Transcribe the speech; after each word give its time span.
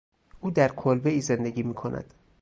او 0.41 0.51
در 0.51 0.67
کلبهای 0.69 1.21
زندگی 1.21 1.63
میکند. 1.63 2.13